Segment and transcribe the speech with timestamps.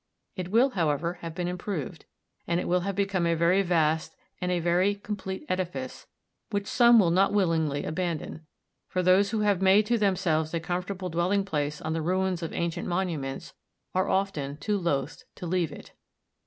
[0.35, 2.05] It will, however, have been improved,
[2.47, 6.07] and it will have become a very vast and very complete edifice
[6.49, 8.47] which some will not willingly abandon;
[8.87, 12.51] for those who have made to themselves a comfortable dwelling place on the ruins of
[12.51, 13.53] ancient monuments
[13.93, 15.91] are often too loth to leave it.